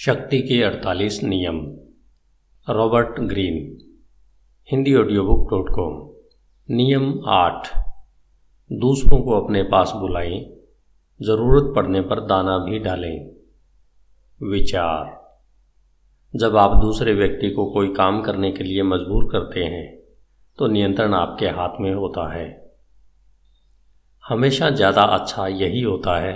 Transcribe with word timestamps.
शक्ति 0.00 0.38
के 0.38 0.62
48 0.62 1.22
नियम। 1.22 1.56
Robert 2.68 3.18
Greene, 3.20 3.56
Hindi 4.68 4.94
audio 4.94 5.24
book 5.24 5.50
dot 5.50 5.68
com 5.68 6.74
नियम 6.74 7.24
आठ। 7.28 7.68
दूसरों 8.72 9.20
को 9.22 9.40
अपने 9.40 9.62
पास 9.62 9.92
बुलाएँ। 9.96 10.38
ज़रूरत 11.20 11.72
पड़ने 11.76 12.00
पर 12.00 12.20
दाना 12.20 12.56
भी 12.58 12.78
डालें। 12.78 13.30
विचार। 14.40 15.10
जब 16.34 16.56
आप 16.56 16.76
दूसरे 16.80 17.14
व्यक्ति 17.14 17.50
को 17.50 17.64
कोई 17.70 17.88
काम 17.88 18.22
करने 18.22 18.50
के 18.52 18.64
लिए 18.64 18.82
मजबूर 18.82 19.24
करते 19.32 19.64
हैं 19.64 20.00
तो 20.58 20.66
नियंत्रण 20.66 21.14
आपके 21.14 21.46
हाथ 21.46 21.80
में 21.80 21.92
होता 21.94 22.34
है। 22.34 22.46
हमेशा 24.24 24.70
ज़्यादा 24.70 25.02
अच्छा 25.02 25.46
यही 25.46 25.82
होता 25.82 26.18
है 26.18 26.32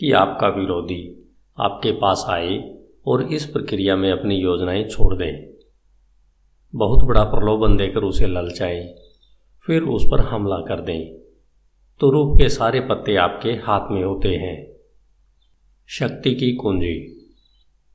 कि 0.00 0.12
आपका 0.12 0.48
विरोधी 0.48 1.32
आपके 1.58 1.92
पास 1.92 2.24
आए 2.28 2.76
और 3.10 3.22
इस 3.22 3.46
प्रक्रिया 3.46 3.96
में 3.96 4.12
अपनी 4.12 4.36
योजनाएँ 4.36 4.84
छोड़ 4.84 5.14
दें। 5.14 5.60
बहुत 6.74 7.04
बड़ा 7.04 7.24
प्रलोभन 7.24 7.76
देकर 7.76 8.00
उसे 8.00 8.26
ललचाएँ, 8.26 8.94
फिर 9.66 9.82
उस 9.82 10.04
पर 10.10 10.20
हमला 10.20 10.56
कर 10.56 10.80
दें। 10.80 11.20
तो 12.00 12.10
रूप 12.10 12.38
के 12.38 12.48
सारे 12.48 12.80
पत्ते 12.80 13.16
आपके 13.16 13.50
हाथ 13.50 13.90
में 13.90 14.04
होते 14.04 14.28
हैं। 14.28 14.72
शक्ति 15.88 16.34
की 16.34 16.52
कुंजी। 16.52 17.26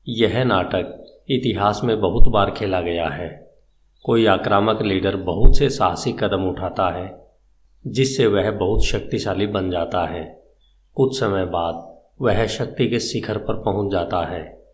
यह 0.08 0.44
नाटक 0.44 1.02
इतिहास 1.30 1.80
में 1.84 2.00
बहुत 2.00 2.28
बार 2.28 2.50
खेला 2.50 2.80
गया 2.80 3.08
है। 3.08 3.52
कोई 4.04 4.26
आक्रामक 4.26 4.82
लीडर 4.82 5.16
बहुत 5.16 5.58
से 5.58 5.70
साहसी 5.70 6.12
कदम 6.12 6.44
उठाता 6.44 6.88
है, 6.90 7.26
जिससे 7.86 8.26
वह 8.26 8.50
बहुत 8.50 8.84
शक्तिशाली 8.84 9.46
बन 9.46 9.70
जाता 9.70 10.06
है। 10.06 10.44
कुछ 10.94 11.20
समय 11.20 11.44
बाद 11.44 12.00
वह 12.20 12.46
शक्ति 12.46 12.88
के 12.88 13.00
शिखर 13.00 13.38
पर 13.38 13.54
पहुँच 13.54 13.92
जाता 13.92 14.24
है। 14.26 14.65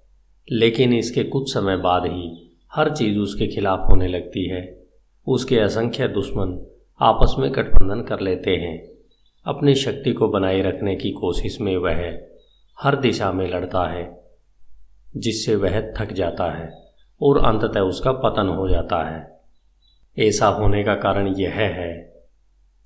लेकिन 0.49 0.93
इसके 0.93 1.23
कुछ 1.25 1.53
समय 1.55 1.77
बाद 1.77 2.07
ही 2.07 2.53
हर 2.73 2.95
चीज़ 2.97 3.19
उसके 3.19 3.47
खिलाफ 3.47 3.87
होने 3.91 4.09
लगती 4.09 4.47
है। 4.49 4.63
उसके 5.27 5.59
असंख्य 5.59 6.09
दुश्मन 6.09 6.59
आपस 7.01 7.35
में 7.39 7.51
गठबंधन 7.53 8.03
कर 8.03 8.21
लेते 8.21 8.51
हैं। 8.51 8.77
अपनी 9.47 9.75
शक्ति 9.75 10.13
को 10.13 10.29
बनाए 10.29 10.61
रखने 10.63 10.95
की 10.97 11.11
कोशिश 11.11 11.61
में 11.61 11.77
वह 11.77 12.03
हर 12.79 12.97
दिशा 12.97 13.33
में 13.33 13.47
लड़ता 13.49 13.87
है, 13.87 14.05
जिससे 15.17 15.57
वह 15.57 15.81
थक 15.99 16.13
जाता 16.13 16.51
है 16.53 16.71
और 17.21 17.39
अंततः 17.39 17.81
उसका 17.81 18.13
पतन 18.13 18.49
हो 18.49 18.69
जाता 18.69 19.03
है। 19.11 19.31
ऐसा 20.17 20.47
होने 20.47 20.83
का 20.85 20.95
कारण 20.95 21.35
यह 21.39 21.55
है 21.55 21.93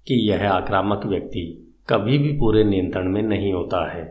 कि 0.07 0.15
यह 0.31 0.51
आक्रामक 0.51 1.07
व्यक्ति 1.07 1.73
कभी 1.89 2.19
भी 2.19 2.33
पूरे 2.33 2.65
नियंत्रण 2.65 3.09
में 3.09 3.23
नहीं 3.23 3.53
होता 3.53 3.91
है। 3.93 4.05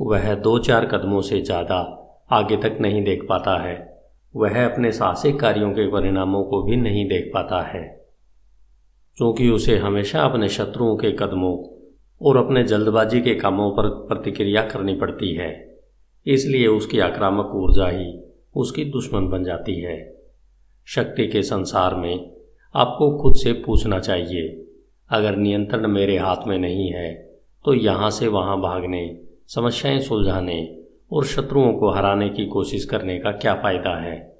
वह 0.00 0.34
दो 0.34 0.58
चार 0.58 0.86
कदमों 0.86 1.20
से 1.20 1.40
ज़्यादा 1.40 1.99
आगे 2.30 2.56
तक 2.56 2.78
नहीं 2.80 3.04
देख 3.04 3.26
पाता 3.28 3.62
है। 3.62 4.02
वह 4.36 4.64
अपने 4.66 4.92
साहसिक 4.92 5.40
कार्यों 5.40 5.70
के 5.70 5.90
परिणामों 5.90 6.44
को 6.44 6.62
भी 6.62 6.76
नहीं 6.76 7.08
देख 7.08 7.30
पाता 7.34 7.62
है। 7.62 8.06
क्योंकि 9.16 9.48
उसे 9.50 9.76
हमेशा 9.76 10.22
अपने 10.22 10.48
शत्रुओं 10.48 10.96
के 10.96 11.10
कदमों 11.10 11.56
और 12.22 12.36
अपने 12.36 12.64
जल्दबाजी 12.64 13.20
के 13.20 13.34
कामों 13.34 13.70
पर 13.70 13.88
प्रतिक्रिया 13.88 14.62
करनी 14.62 14.94
पड़ती 14.94 15.34
है। 15.34 15.78
इसलिए 16.26 16.66
उसकी 16.66 16.98
आक्रामक 16.98 17.52
ऊर्जा 17.54 17.88
ही 17.88 18.20
उसकी 18.56 18.84
दुश्मन 18.84 19.28
बन 19.28 19.44
जाती 19.44 19.80
है। 19.80 20.16
शक्ति 20.86 21.26
के 21.26 21.42
संसार 21.42 21.94
में 21.94 22.30
आपको 22.74 23.18
खुद 23.18 23.34
से 23.34 23.52
पूछना 23.52 23.98
चाहिए, 23.98 24.66
अगर 25.10 25.36
नियंत्रण 25.36 25.86
मेरे 25.86 26.18
हाथ 26.18 26.46
में 26.46 26.58
नहीं 26.58 26.92
है 26.92 27.14
तो 27.64 27.74
यहाँ 27.74 28.10
से 28.10 28.28
वहाँ 28.28 28.60
भागने, 28.60 29.20
समस्याएँ 29.46 30.00
सुलझाने 30.00 30.79
और 31.12 31.24
शत्रुओं 31.24 31.72
को 31.72 31.90
हराने 31.90 32.28
की 32.28 32.46
कोशिश 32.46 32.84
करने 32.84 33.18
का 33.18 33.32
क्या 33.32 33.54
फ़ायदा 33.54 34.02
है? 34.02 34.36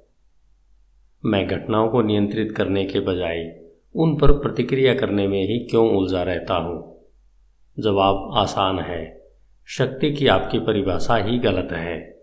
मैं 1.25 1.47
घटनाओं 1.47 1.89
को 1.89 2.01
नियंत्रित 2.01 2.53
करने 2.57 2.85
के 2.85 2.99
बजाय 2.99 3.61
उन 3.95 4.17
पर 4.17 4.31
प्रतिक्रिया 4.31 4.95
करने 4.95 5.27
में 5.27 5.41
ही 5.41 5.59
क्यों 5.59 5.95
उलझा 5.97 6.23
रहता 6.23 6.53
हूँ? 6.53 7.05
जवाब 7.79 8.31
आसान 8.33 8.79
है। 8.79 9.21
शक्ति 9.65 10.13
की 10.13 10.27
आपकी 10.27 10.59
परिभाषा 10.59 11.15
ही 11.15 11.37
गलत 11.39 11.69
है। 11.71 12.21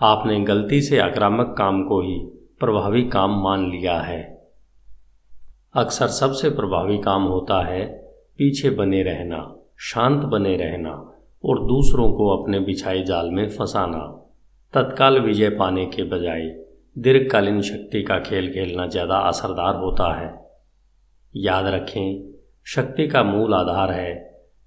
आपने 0.00 0.40
गलती 0.40 0.80
से 0.80 0.98
आक्रामक 0.98 1.54
काम 1.58 1.84
को 1.84 2.00
ही 2.00 2.18
प्रभावी 2.60 3.02
काम 3.08 3.42
मान 3.42 3.70
लिया 3.70 4.00
है। 4.00 4.50
अक्सर 5.74 6.06
सबसे 6.06 6.50
प्रभावी 6.50 6.98
काम 6.98 7.22
होता 7.22 7.66
है 7.66 7.86
पीछे 8.38 8.70
बने 8.70 9.02
रहना, 9.02 9.56
शांत 9.78 10.22
बने 10.22 10.56
रहना। 10.56 11.13
और 11.44 11.64
दूसरों 11.66 12.12
को 12.12 12.28
अपने 12.36 12.60
बिछाए 12.60 13.02
जाल 13.04 13.30
में 13.30 13.48
फंसाना। 13.48 13.98
तत्काल 14.74 15.18
विजय 15.20 15.48
पाने 15.50 15.86
के 15.86 16.02
बजाय 16.02 16.42
दीर्घकालीन 16.96 17.60
शक्ति 17.60 18.02
का 18.02 18.18
खेल 18.18 18.52
खेलना 18.52 18.86
ज़्यादा 18.86 19.16
असरदार 19.18 19.76
होता 19.76 20.12
है। 20.14 20.32
याद 21.34 21.66
रखें, 21.66 22.34
शक्ति 22.66 23.06
का 23.08 23.22
मूल 23.22 23.54
आधार 23.54 23.92
है 23.92 24.14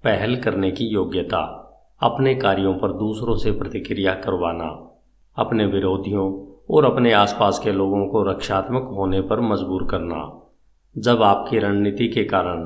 पहल 0.04 0.36
करने 0.36 0.70
की 0.70 0.86
योग्यता, 0.86 1.40
अपने 2.00 2.34
कार्यों 2.34 2.74
पर 2.74 2.92
दूसरों 2.92 3.36
से 3.36 3.52
प्रतिक्रिया 3.52 4.14
करवाना। 4.14 4.68
अपने 5.36 5.66
विरोधियों 5.66 6.26
और 6.70 6.84
अपने 6.84 7.12
आसपास 7.12 7.60
के 7.64 7.72
लोगों 7.72 8.06
को 8.06 8.22
रक्षात्मक 8.22 8.88
होने 8.92 9.20
पर 9.20 9.40
मजबूर 9.42 9.86
करना। 9.90 10.24
जब 10.96 11.22
आपकी 11.22 11.58
रणनीति 11.58 12.08
के 12.08 12.24
कारण 12.24 12.64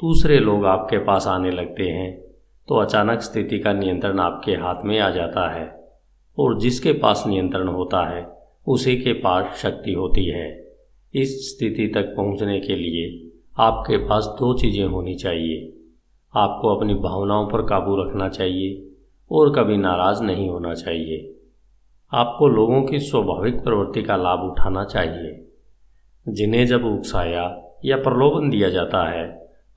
दूसरे 0.00 0.38
लोग 0.38 0.66
आपके 0.66 0.98
पास 0.98 1.26
आने 1.26 1.50
लगते 1.50 1.82
हैं 1.82 2.29
तो 2.70 2.76
अचानक 2.76 3.20
स्थिति 3.20 3.58
का 3.58 3.72
नियंत्रण 3.72 4.20
आपके 4.20 4.52
हाथ 4.52 4.84
में 4.84 4.98
आ 5.00 5.10
जाता 5.10 5.50
है 5.50 5.88
और 6.38 6.58
जिसके 6.60 6.92
पास 6.92 7.24
नियंत्रण 7.26 7.68
होता 7.68 8.04
है, 8.10 8.38
उसी 8.68 8.96
के 8.96 9.12
पास 9.12 9.56
शक्ति 9.56 9.92
होती 9.92 10.24
है। 10.24 10.74
इस 11.14 11.50
स्थिति 11.50 11.86
तक 11.86 12.14
पहुँचने 12.16 12.60
के 12.60 12.76
लिए 12.76 13.32
आपके 13.58 13.96
पास 13.96 14.24
दो 14.24 14.58
चीज़ें 14.58 14.84
होनी 14.84 15.14
चाहिए। 15.14 15.72
आपको 16.36 16.76
अपनी 16.76 16.94
भावनाओं 16.94 17.46
पर 17.46 17.62
काबू 17.62 17.96
रखना 17.96 18.28
चाहिए 18.28 18.86
और 19.30 19.54
कभी 19.54 19.76
नाराज़ 19.76 20.22
नहीं 20.22 20.48
होना 20.48 20.74
चाहिए। 20.74 21.36
आपको 22.14 22.48
लोगों 22.48 22.82
की 22.82 22.98
स्वाभाविक 22.98 23.62
प्रवृत्ति 23.64 24.02
का 24.02 24.16
लाभ 24.16 24.40
उठाना 24.40 24.84
चाहिए। 24.84 25.52
जिन्हें 26.28 26.66
जब 26.66 26.84
उकसाया 26.84 27.74
या 27.84 27.96
प्रलोभन 27.96 28.50
दिया 28.50 28.68
जाता 28.68 29.10
है 29.10 29.28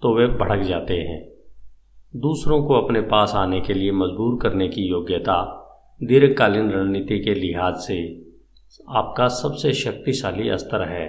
तो 0.02 0.16
वे 0.16 0.28
भड़क 0.28 0.64
जाते 0.64 0.94
हैं। 0.94 1.33
दूसरों 2.14 2.62
को 2.64 2.74
अपने 2.74 3.00
पास 3.02 3.32
आने 3.36 3.60
के 3.62 3.74
लिए 3.74 3.92
मजबूर 3.92 4.38
करने 4.42 4.68
की 4.68 4.82
योग्यता 4.82 5.36
दीर्घकालीन 6.02 6.70
रणनीति 6.72 7.18
के 7.20 7.34
लिहाज 7.34 7.76
से 7.76 7.96
आपका 8.90 9.28
सबसे 9.28 9.72
शक्तिशाली 9.74 10.58
स्तर 10.58 10.82
है। 10.90 11.08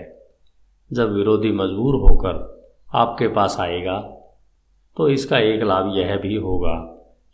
जब 0.90 1.12
विरोधी 1.12 1.50
मजबूर 1.52 1.94
होकर 1.94 2.38
आपके 2.94 3.28
पास 3.28 3.56
आएगा 3.60 3.98
तो 4.96 5.08
इसका 5.08 5.38
एक 5.38 5.62
लाभ 5.62 5.92
यह 5.96 6.16
भी 6.16 6.34
होगा 6.34 6.74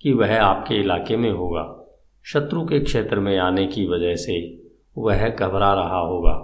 कि 0.03 0.13
वह 0.13 0.41
आपके 0.41 0.75
इलाके 0.75 1.17
में 1.17 1.31
होगा। 1.31 1.65
शत्रु 2.27 2.65
के 2.65 2.81
क्षेत्र 2.81 3.19
में 3.19 3.37
आने 3.39 3.67
की 3.67 3.87
वजह 3.87 4.15
से 4.15 4.41
वह 4.99 5.29
घबरा 5.29 5.73
रहा 5.75 5.99
होगा। 5.99 6.35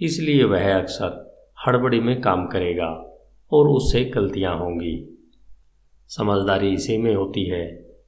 इसलिए 0.00 0.44
वह 0.44 0.78
अक्सर 0.78 1.46
हड़बड़ी 1.66 2.00
में 2.00 2.20
काम 2.20 2.46
करेगा 2.46 2.90
और 3.52 3.68
उससे 3.68 4.04
गलतियाँ 4.04 4.58
होंगी। 4.58 5.14
समझदारी 6.08 6.68
इसी 6.68 6.98
में 6.98 7.14
होती 7.14 7.44
है 7.44 7.66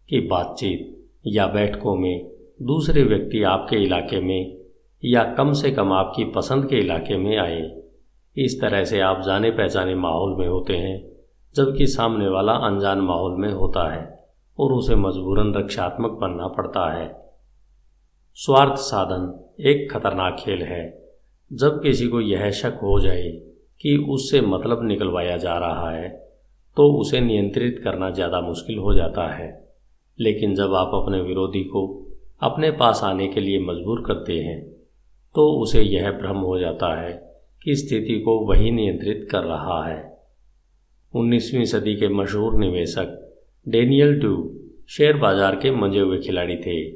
कि 0.09 0.21
बातचीत 0.21 1.09
या 1.27 1.47
बैठकों 1.47 1.97
में 1.97 2.31
दूसरे 2.63 3.03
व्यक्ति 3.03 3.43
आपके 3.43 3.77
इलाके 3.77 4.21
में 4.21 4.59
या 5.05 5.25
कम 5.25 5.53
से 5.53 5.71
कम 5.71 5.93
आपकी 5.93 6.25
पसंद 6.25 6.67
के 6.67 6.77
इलाके 6.77 7.17
में 7.17 7.39
आए। 7.39 7.83
इस 8.37 8.61
तरह 8.61 8.85
से 8.85 9.01
आप 9.01 9.23
जाने 9.23 9.51
पहचाने 9.51 9.95
माहौल 9.95 10.37
में 10.39 10.49
होते 10.49 10.77
हैं, 10.77 11.09
जबकि 11.57 11.87
सामने 11.87 12.29
वाला 12.29 12.53
अनजान 12.53 12.99
माहौल 12.99 13.41
में 13.41 13.53
होता 13.53 13.95
है 13.95 14.25
और 14.59 14.73
उसे 14.73 14.95
मजबूरन 14.95 15.55
रक्षात्मक 15.55 16.11
बनना 16.11 16.47
पड़ता 16.49 16.93
है। 16.95 17.35
स्वार्थ 18.35 18.75
साधन 18.75 19.55
एक 19.61 19.93
खतरनाक 19.93 20.37
खेल 20.41 20.63
है। 20.63 21.11
जब 21.53 21.83
किसी 21.83 22.09
को 22.09 22.21
यह 22.21 22.51
शक 22.51 22.81
हो 22.83 23.01
जाए 23.01 23.31
कि 23.81 24.07
उससे 24.09 24.41
मतलब 24.41 24.87
निकलवाया 24.87 25.37
जा 25.37 25.59
रहा 25.59 25.91
है 25.91 26.30
तो 26.77 26.93
उसे 26.95 27.21
नियंत्रित 27.21 27.81
करना 27.85 28.11
ज़्यादा 28.11 28.41
मुश्किल 28.41 28.79
हो 28.79 28.95
जाता 28.95 29.27
है। 29.35 29.49
लेकिन 30.19 30.55
जब 30.55 30.75
आप 30.75 30.91
अपने 30.95 31.21
विरोधी 31.21 31.63
को 31.65 31.87
अपने 32.43 32.71
पास 32.73 33.01
आने 33.05 33.27
के 33.29 33.41
लिए 33.41 33.59
मजबूर 33.61 34.03
करते 34.07 34.39
हैं 34.41 34.61
तो 35.35 35.47
उसे 35.63 35.83
यह 35.83 36.11
भ्रम 36.13 36.37
हो 36.39 36.59
जाता 36.59 36.95
है 37.01 37.13
कि 37.63 37.75
स्थिति 37.77 38.19
को 38.21 38.39
वही 38.47 38.71
नियंत्रित 38.71 39.27
कर 39.31 39.45
रहा 39.45 39.85
है। 39.87 39.99
19वीं 41.15 41.65
सदी 41.65 41.95
के 41.95 42.09
मशहूर 42.11 42.59
निवेशक 42.59 43.17
डेनियल 43.67 44.19
डू 44.21 44.33
शेयर 44.89 45.17
बाज़ार 45.17 45.57
के 45.57 45.71
मंजे 45.73 46.01
हुए 46.01 46.19
खिलाड़ी 46.19 46.57
थे, 46.57 46.91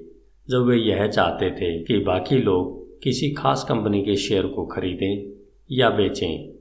जब 0.49 0.67
वे 0.67 0.77
यह 0.77 1.07
चाहते 1.07 1.51
थे 1.51 1.79
कि 1.85 1.99
बाकी 2.05 2.39
लोग 2.39 2.83
किसी 3.03 3.31
खास 3.33 3.65
कंपनी 3.69 4.03
के 4.03 4.17
शेयर 4.19 4.47
को 4.47 4.65
खरीदें 4.67 5.33
या 5.71 5.91
बेचें। 5.91 6.54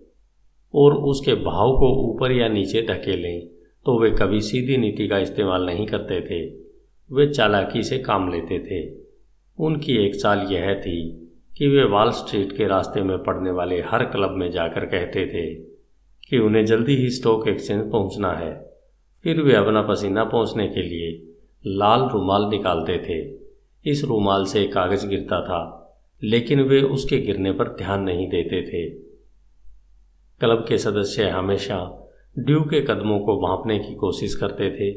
और 0.73 0.93
उसके 0.93 1.33
भाव 1.33 1.77
को 1.77 2.09
ऊपर 2.09 2.31
या 2.31 2.47
नीचे 2.47 2.81
धकेलें 2.81 3.47
तो 3.85 3.99
वे 3.99 4.11
कभी 4.11 4.41
सीधी 4.41 4.77
नीति 4.77 5.07
का 5.07 5.17
इस्तेमाल 5.17 5.65
नहीं 5.65 5.87
करते 5.87 6.21
थे। 6.21 6.45
वे 7.09 7.27
चालाकी 7.27 7.83
से 7.83 7.97
काम 7.97 8.31
लेते 8.31 8.59
थे। 8.59 8.97
उनकी 9.57 9.97
एक 10.05 10.15
चाल 10.15 10.39
यह 10.51 10.73
थी 10.73 11.29
कि 11.57 11.67
वे 11.67 11.83
वॉल 11.83 12.11
स्ट्रीट 12.11 12.51
के 12.51 12.67
रास्ते 12.67 13.01
में 13.01 13.17
पड़ने 13.17 13.51
वाले 13.51 13.81
हर 13.81 14.03
क्लब 14.03 14.31
में 14.31 14.51
जाकर 14.51 14.85
कहते 14.85 15.25
थे 15.25 15.53
कि 16.29 16.37
उन्हें 16.37 16.65
जल्दी 16.65 16.95
ही 16.95 17.09
स्टॉक 17.09 17.47
एक्सचेंज 17.47 17.91
पहुँचना 17.91 18.31
है। 18.31 18.73
फिर 19.23 19.41
वे 19.41 19.55
अपना 19.55 19.81
पसीना 19.81 20.23
पहुँचने 20.23 20.67
के 20.67 20.81
लिए 20.81 21.33
लाल 21.65 22.09
रुमाल 22.09 22.49
निकालते 22.49 22.97
थे। 22.97 23.21
इस 23.85 24.03
रुमाल 24.03 24.45
से 24.45 24.63
कागज़ 24.67 25.07
गिरता 25.07 25.41
था, 25.41 25.61
लेकिन 26.23 26.61
वे 26.61 26.81
उसके 26.81 27.17
गिरने 27.17 27.51
पर 27.51 27.67
ध्यान 27.67 28.03
नहीं 28.03 28.27
देते 28.27 28.61
थे। 28.61 29.02
क्लब 30.43 30.65
के 30.67 30.77
सदस्य 30.77 31.23
हमेशा 31.23 31.75
ड्यू 32.39 32.61
के 32.61 32.79
कदमों 32.81 33.19
को 33.19 33.35
भांपने 33.41 33.77
की 33.79 33.93
कोशिश 33.95 34.33
करते 34.35 34.69
थे, 34.71 34.89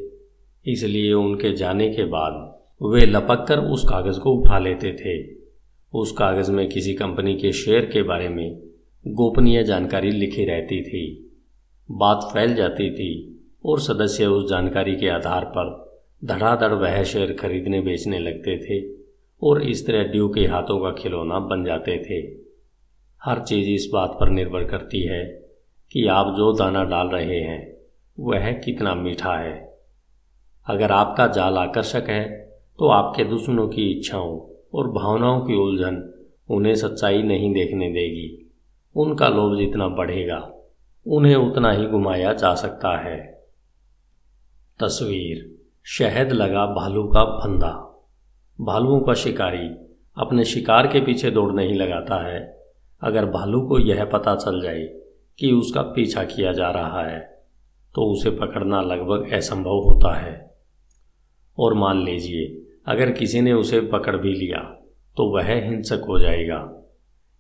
इसलिए 0.64 1.12
उनके 1.12 1.52
जाने 1.52 1.88
के 1.88 2.04
बाद 2.04 2.84
वे 2.84 3.04
लपक 3.06 3.44
कर 3.48 3.58
उस 3.58 3.84
कागज़ 3.84 4.18
को 4.20 4.30
उठा 4.30 4.58
लेते 4.58 4.92
थे। 4.92 5.14
उस 5.92 6.12
कागज़ 6.12 6.50
में 6.52 6.68
किसी 6.68 6.94
कंपनी 6.94 7.34
के 7.34 7.52
शेयर 7.52 7.84
के 7.84 8.02
बारे 8.02 8.28
में 8.28 8.58
गोपनीय 9.06 9.62
जानकारी 9.64 10.10
लिखी 10.10 10.44
रहती 10.44 10.82
थी। 10.82 11.04
बात 11.90 12.28
फैल 12.32 12.54
जाती 12.54 12.90
थी 12.90 13.10
और 13.64 13.80
सदस्य 13.80 14.26
उस 14.26 14.48
जानकारी 14.50 14.94
के 14.96 15.08
आधार 15.08 15.44
पर 15.44 15.70
धड़ाधड़ 16.24 16.72
वह 16.72 17.02
शेयर 17.02 17.32
खरीदने 17.32 17.80
बेचने 17.80 18.18
लगते 18.18 18.58
थे 18.58 18.80
और 19.42 19.62
इस 19.62 19.86
तरह 19.86 20.02
ड्यू 20.02 20.28
के 20.28 20.46
हाथों 20.46 20.78
का 20.78 20.90
खिलौना 20.90 21.38
बन 21.38 21.64
जाते 21.64 21.96
थे। 21.98 22.45
हर 23.22 23.38
चीज़ 23.40 23.68
इस 23.70 23.90
बात 23.92 24.16
पर 24.20 24.28
निर्भर 24.28 24.64
करती 24.64 25.06
है 25.06 25.24
कि 25.92 26.06
आप 26.06 26.34
जो 26.36 26.52
दाना 26.52 26.84
डाल 26.84 27.08
रहे 27.08 27.40
हैं, 27.40 27.76
वह 28.20 28.52
कितना 28.52 28.94
मीठा 28.94 29.36
है। 29.36 29.78
अगर 30.66 30.92
आपका 30.92 31.26
जाल 31.26 31.58
आकर्षक 31.58 32.04
है 32.08 32.46
तो 32.78 32.88
आपके 32.88 33.24
दुश्मनों 33.24 33.68
की 33.68 33.90
इच्छाओं 33.90 34.38
और 34.74 34.90
भावनाओं 34.90 35.40
की 35.40 35.54
उलझन 35.54 36.28
उन्हें 36.50 36.74
सच्चाई 36.74 37.22
नहीं 37.22 37.52
देखने 37.52 37.88
देगी। 37.88 38.52
उनका 38.96 39.28
लोभ 39.28 39.58
जितना 39.58 39.88
बढ़ेगा, 39.88 40.52
उन्हें 41.06 41.34
उतना 41.36 41.72
ही 41.72 41.86
घुमाया 41.86 42.32
जा 42.32 42.54
सकता 42.54 42.96
है। 42.98 43.44
तस्वीर, 44.80 45.54
शहद 45.84 46.32
लगा 46.32 46.66
भालू 46.66 47.04
का 47.04 47.24
फंदा। 47.38 47.72
भालुओं 48.60 49.00
का 49.00 49.14
शिकारी 49.14 49.68
अपने 50.16 50.44
शिकार 50.44 50.86
के 50.86 51.00
पीछे 51.00 51.30
दौड़ 51.30 51.52
नहीं 51.52 51.74
लगाता 51.74 52.26
है। 52.28 52.55
अगर 53.02 53.24
भालू 53.24 53.60
को 53.60 53.78
यह 53.78 54.04
पता 54.04 54.34
चल 54.36 54.60
जाए 54.62 54.84
कि 55.38 55.50
उसका 55.52 55.82
पीछा 55.82 56.24
किया 56.24 56.52
जा 56.52 56.70
रहा 56.70 57.02
है 57.02 57.20
तो 57.94 58.02
उसे 58.12 58.30
पकड़ना 58.30 58.80
लगभग 58.80 59.32
असंभव 59.32 59.78
होता 59.80 60.14
है। 60.14 60.56
और 61.58 61.74
मान 61.74 62.02
लीजिए, 62.04 62.62
अगर 62.86 63.10
किसी 63.10 63.40
ने 63.40 63.52
उसे 63.52 63.80
पकड़ 63.80 64.16
भी 64.16 64.32
लिया 64.32 64.60
तो 65.16 65.28
वह 65.30 65.52
हिंसक 65.64 66.02
हो 66.08 66.18
जाएगा। 66.18 66.58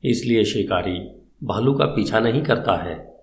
इसलिए 0.04 0.44
शिकारी 0.44 0.98
भालू 1.44 1.74
का 1.74 1.84
पीछा 1.86 2.20
नहीं 2.20 2.42
करता 2.42 2.76
है। 2.76 3.16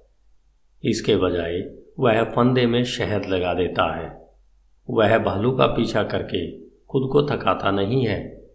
इसके 0.83 1.15
बजाय 1.15 1.59
वह 1.99 2.23
फंदे 2.23 2.65
में 2.65 2.83
शहद 2.83 3.25
लगा 3.25 3.53
देता 3.53 3.85
है। 3.95 4.11
वह 4.89 5.17
भालू 5.17 5.51
का 5.51 5.67
पीछा 5.67 6.03
करके 6.03 6.47
खुद 6.85 7.09
को 7.11 7.21
थकाता 7.23 7.71
नहीं 7.71 8.05
है। 8.07 8.49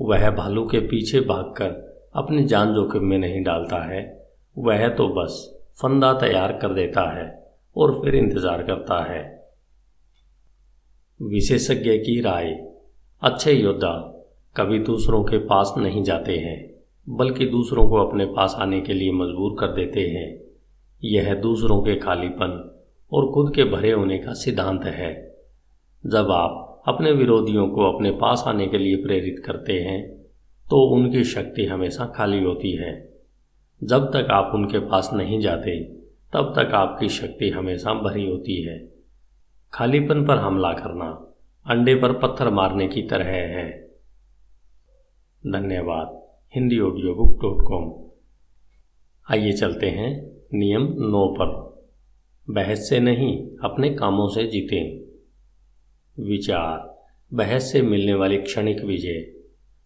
वह 0.00 0.30
भालू 0.30 0.66
के 0.66 0.80
पीछे 0.80 1.20
भागकर 1.20 1.89
अपनी 2.14 2.44
जान 2.44 2.74
जोखिम 2.74 3.04
में 3.04 3.18
नहीं 3.18 3.42
डालता 3.42 3.82
है। 3.84 4.28
वह 4.58 4.88
तो 4.88 5.08
बस 5.08 5.62
फंदा 5.82 6.12
तैयार 6.12 6.52
कर 6.52 6.74
देता 6.74 7.02
है 7.10 7.54
और 7.76 8.00
फिर 8.00 8.14
इंतज़ार 8.14 8.62
करता 8.62 9.02
है। 9.04 9.48
विशेषज्ञ 11.22 11.96
की 11.98 12.20
राय, 12.20 12.66
अच्छे 13.22 13.52
योद्धा, 13.52 13.92
कभी 14.56 14.78
दूसरों 14.78 15.24
के 15.24 15.38
पास 15.38 15.74
नहीं 15.78 16.02
जाते 16.02 16.36
हैं, 16.36 16.74
बल्कि 17.08 17.46
दूसरों 17.46 17.88
को 17.88 17.96
अपने 17.96 18.24
पास 18.24 18.54
आने 18.58 18.80
के 18.80 18.92
लिए 18.92 19.12
मजबूर 19.12 19.56
कर 19.60 19.66
देते 19.66 20.00
हैं। 20.00 20.40
यह 21.04 21.34
दूसरों 21.34 21.82
के 21.82 21.96
खालीपन 21.96 22.80
और 23.12 23.32
खुद 23.32 23.54
के 23.54 23.64
भरे 23.64 23.92
होने 23.92 24.18
का 24.18 24.32
सिद्धांत 24.32 24.84
है। 24.84 25.36
जब 26.06 26.30
आप 26.30 26.82
अपने 26.88 27.12
विरोधियों 27.12 27.68
को 27.68 27.92
अपने 27.92 28.10
पास 28.10 28.44
आने 28.46 28.66
के 28.66 28.78
लिए 28.78 28.96
प्रेरित 28.96 29.42
करते 29.46 29.72
हैं 29.72 30.19
तो 30.70 30.80
उनकी 30.80 31.24
शक्ति 31.24 31.64
हमेशा 31.64 32.06
खाली 32.06 32.44
होती 32.44 32.72
है। 32.72 33.12
जब 33.84 34.04
तक 34.04 34.28
आप 34.30 34.50
उनके 34.54 34.78
पास 34.78 35.10
नहीं 35.12 35.40
जाते, 35.40 35.84
तब 36.32 36.52
तक 36.56 36.74
आपकी 36.74 37.08
शक्ति 37.08 37.50
हमेशा 37.50 37.94
भरी 37.94 38.26
होती 38.26 38.62
है। 38.62 38.88
खालीपन 39.72 40.26
पर 40.26 40.36
हमला 40.36 40.72
करना, 40.72 41.34
अंडे 41.66 41.94
पर 41.94 42.12
पत्थर 42.12 42.50
मारने 42.50 42.88
की 42.88 43.02
तरह 43.02 43.24
है। 43.24 43.90
धन्यवाद। 45.46 46.26
Hindi 46.54 46.80
audio 46.80 47.14
book 47.14 47.42
dot 47.42 47.58
com 47.68 48.10
आइए 49.30 49.52
चलते 49.52 49.86
हैं 49.86 50.30
नियम 50.54 50.82
नौ 50.82 51.36
पर। 51.40 51.70
बहस 52.50 52.88
से 52.88 53.00
नहीं, 53.00 53.48
अपने 53.64 53.94
कामों 53.94 54.28
से 54.28 54.44
जीतें। 54.46 55.00
विचार। 56.24 57.02
बहस 57.34 57.72
से 57.72 57.82
मिलने 57.82 58.14
वाली 58.14 58.36
क्षणिक 58.36 58.84
विजय। 58.84 59.39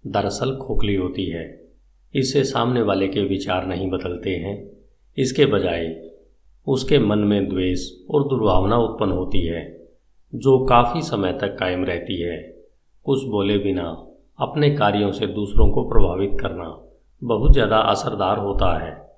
दरअसल 0.07 0.57
खोखली 0.57 0.95
होती 0.95 1.25
है। 1.27 1.73
इससे 2.15 2.45
सामने 2.45 2.83
वाले 2.83 3.09
के 3.09 3.21
विचार 3.21 3.67
नहीं 3.67 3.91
बदलते 3.91 4.31
हैं। 4.31 4.71
इसके 5.19 5.47
बजाय, 5.47 6.11
उसके 6.67 6.99
मन 6.99 7.19
में 7.19 7.49
द्वेष 7.49 7.91
और 8.11 8.29
दुर्भावना 8.29 8.77
उत्पन्न 8.77 9.13
होती 9.13 9.47
है, 9.47 9.89
जो 10.35 10.65
काफ़ी 10.65 11.03
समय 11.03 11.33
तक 11.33 11.57
कायम 11.61 11.85
रहती 11.85 12.21
है। 12.21 12.39
कुछ 13.05 13.25
बोले 13.25 13.59
बिना, 13.59 14.07
अपने 14.39 14.71
कार्यों 14.77 15.13
से 15.13 15.27
दूसरों 15.27 15.71
को 15.71 15.89
प्रभावित 15.89 16.31
करना 16.41 16.91
बहुत 17.23 17.53
ज़्यादा 17.53 17.77
असरदार 17.77 18.39
होता 18.39 18.87
है। 18.87 19.11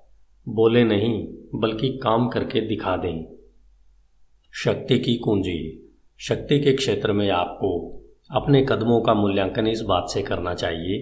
बोले 0.49 0.83
नहीं, 0.83 1.27
बल्कि 1.55 1.89
काम 2.03 2.27
करके 2.27 2.61
दिखा 2.61 2.97
दें। 2.97 3.25
शक्ति 4.53 4.99
की 4.99 5.15
कुंजी, 5.17 5.89
शक्ति 6.19 6.59
के 6.59 6.73
क्षेत्र 6.73 7.11
में 7.11 7.29
आपको 7.29 7.99
अपने 8.29 8.61
कदमों 8.61 8.99
का 9.01 9.13
मूल्यांकन 9.13 9.67
इस 9.67 9.81
बात 9.81 10.09
से 10.09 10.21
करना 10.21 10.53
चाहिए 10.53 10.99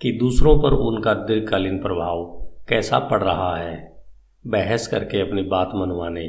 कि 0.00 0.12
दूसरों 0.12 0.56
पर 0.62 0.72
उनका 0.72 1.12
दीर्घकालीन 1.14 1.78
प्रभाव 1.78 2.24
कैसा 2.68 2.98
पड़ 2.98 3.22
रहा 3.22 3.56
है। 3.56 4.02
बहस 4.46 4.86
करके 4.86 5.20
अपनी 5.20 5.42
बात 5.42 5.70
मनवाने 5.74 6.24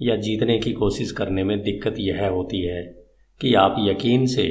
या 0.00 0.16
जीतने 0.16 0.58
की 0.58 0.72
कोशिश 0.72 1.12
करने 1.12 1.44
में 1.44 1.62
दिक्कत 1.62 1.94
यह 1.98 2.28
होती 2.28 2.60
है 2.60 2.82
कि 3.40 3.54
आप 3.54 3.76
यकीन 3.78 4.26
से 4.26 4.46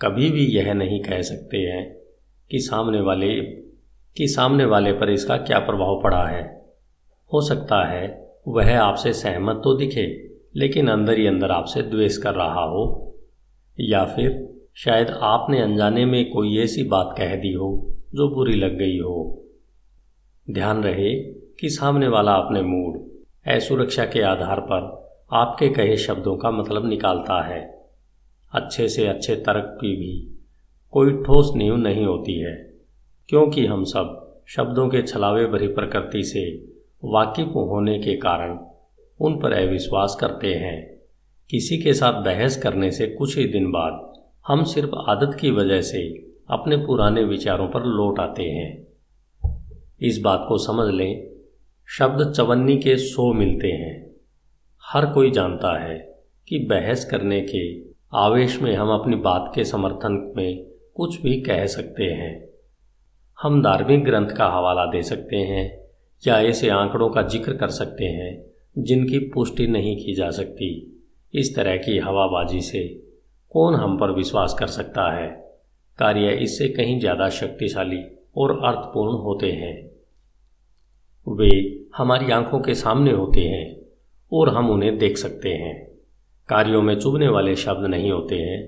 कभी 0.00 0.30
भी 0.30 0.46
यह 0.46 0.72
नहीं 0.74 1.00
कह 1.00 1.22
सकते 1.22 1.58
हैं 1.58 1.84
कि 2.50 2.58
सामने 2.58 3.00
वाले, 3.00 3.40
कि 4.16 4.28
सामने 4.28 4.64
वाले 4.64 4.92
पर 4.92 5.10
इसका 5.10 5.36
क्या 5.36 5.58
प्रभाव 5.58 6.00
पड़ा 6.02 6.26
है। 6.26 6.42
हो 7.32 7.40
सकता 7.40 7.84
है 7.88 8.34
वह 8.48 8.78
आपसे 8.78 9.12
सहमत 9.12 9.60
तो 9.64 9.76
दिखे, 9.76 10.06
लेकिन 10.56 10.88
अंदर 10.88 11.18
ही 11.18 11.26
अंदर 11.26 11.50
आपसे 11.50 11.82
द्वेष 11.82 12.16
कर 12.16 12.34
रहा 12.34 12.64
हो, 12.64 13.14
या 13.80 14.04
फिर 14.04 14.55
शायद 14.76 15.10
आपने 15.22 15.60
अनजाने 15.60 16.04
में 16.04 16.30
कोई 16.30 16.58
ऐसी 16.58 16.82
बात 16.84 17.14
कह 17.18 17.34
दी 17.36 17.52
हो 17.52 17.68
जो 18.14 18.28
बुरी 18.28 18.52
लग 18.52 18.76
गई 18.78 18.98
हो। 18.98 19.42
ध्यान 20.48 20.82
रहे 20.82 21.14
कि 21.60 21.68
सामने 21.68 22.08
वाला 22.08 22.32
अपने 22.32 22.62
मूड, 22.62 22.98
असुरक्षा 23.46 24.04
के 24.04 24.22
आधार 24.22 24.60
पर 24.60 24.90
आपके 25.32 25.68
कहे 25.68 25.96
शब्दों 25.96 26.36
का 26.36 26.50
मतलब 26.50 26.88
निकालता 26.88 27.40
है। 27.46 27.60
अच्छे 28.52 28.88
से 28.88 29.06
अच्छे 29.06 29.36
तर्क 29.36 29.78
की 29.80 29.96
भी 29.96 30.14
कोई 30.92 31.12
ठोस 31.22 31.52
नींव 31.56 31.76
नहीं 31.76 32.04
होती 32.04 32.38
है, 32.40 32.54
क्योंकि 33.28 33.66
हम 33.66 33.84
सब 33.84 34.42
शब्दों 34.48 34.88
के 34.88 35.02
छलावे 35.02 35.46
भरी 35.46 35.68
प्रकृति 35.68 36.22
से 36.22 36.44
वाकिफ 37.04 37.46
होने 37.46 37.98
के 37.98 38.16
कारण 38.16 38.58
उन 39.20 39.38
पर 39.40 39.52
अविश्वास 39.52 40.16
करते 40.20 40.54
हैं। 40.54 40.78
किसी 41.50 41.78
के 41.78 41.94
साथ 41.94 42.22
बहस 42.22 42.56
करने 42.56 42.90
से 42.90 43.06
कुछ 43.06 43.36
ही 43.38 43.46
दिन 43.48 43.70
बाद 43.70 44.12
हम 44.48 44.64
सिर्फ़ 44.64 44.90
आदत 44.94 45.36
की 45.40 45.50
वजह 45.50 45.80
से 45.80 46.00
अपने 46.50 46.76
पुराने 46.76 47.24
विचारों 47.24 47.68
पर 47.68 47.84
लौट 47.84 48.18
आते 48.20 48.42
हैं। 48.42 48.86
इस 50.00 50.18
बात 50.18 50.44
को 50.48 50.58
समझ 50.58 50.94
लें, 50.94 51.30
शब्द 51.88 52.32
चवन्नी 52.32 52.76
के 52.76 52.96
सो 52.96 53.32
मिलते 53.32 53.68
हैं। 53.68 54.14
हर 54.84 55.06
कोई 55.06 55.30
जानता 55.30 55.84
है 55.84 55.98
कि 56.48 56.58
बहस 56.58 57.04
करने 57.04 57.40
के 57.40 57.90
आवेश 58.14 58.62
में 58.62 58.74
हम 58.74 58.88
अपनी 58.88 59.16
बात 59.16 59.52
के 59.54 59.64
समर्थन 59.64 60.34
में 60.36 60.66
कुछ 60.94 61.20
भी 61.22 61.40
कह 61.40 61.66
सकते 61.66 62.04
हैं। 62.04 62.48
हम 63.42 63.62
धार्मिक 63.62 64.04
ग्रंथ 64.04 64.28
का 64.28 64.46
हवाला 64.46 64.84
दे 64.84 65.02
सकते 65.02 65.36
हैं 65.36 65.84
या 66.26 66.40
ऐसे 66.40 66.68
आंकड़ों 66.68 67.08
का 67.10 67.22
ज़िक्र 67.22 67.52
कर 67.52 67.68
सकते 67.68 68.04
हैं 68.04 68.46
जिनकी 68.78 69.18
पुष्टि 69.18 69.66
नहीं 69.66 69.96
की 69.96 70.14
जा 70.14 70.30
सकती। 70.30 70.70
इस 71.34 71.56
तरह 71.56 71.76
की 71.76 71.98
हवाबाजी 71.98 72.60
से 72.60 73.05
कौन 73.54 73.74
हम 73.74 73.96
पर 73.98 74.10
विश्वास 74.10 74.54
कर 74.58 74.66
सकता 74.66 75.10
है? 75.12 75.28
कार्य 75.98 76.32
इससे 76.34 76.68
कहीं 76.68 76.98
ज़्यादा 77.00 77.28
शक्तिशाली 77.30 78.02
और 78.36 78.50
अर्थपूर्ण 78.64 79.18
होते 79.18 79.50
हैं। 79.52 79.74
वे 81.26 81.50
हमारी 81.96 82.30
आँखों 82.32 82.60
के 82.60 82.74
सामने 82.74 83.12
होते 83.12 83.40
हैं 83.40 83.76
और 84.32 84.48
हम 84.48 84.70
उन्हें 84.70 84.96
देख 84.98 85.16
सकते 85.18 85.48
हैं। 85.48 85.74
कार्यों 86.48 86.82
में 86.82 86.94
चुभने 87.00 87.28
वाले 87.28 87.54
शब्द 87.56 87.86
नहीं 87.86 88.10
होते 88.10 88.36
हैं 88.36 88.60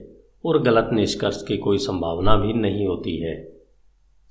और 0.44 0.62
गलत 0.62 0.90
निष्कर्ष 0.92 1.42
की 1.42 1.56
कोई 1.56 1.78
संभावना 1.78 2.37
भी 2.37 2.52
नहीं 2.52 2.87
होती 2.87 3.16
है। 3.16 3.37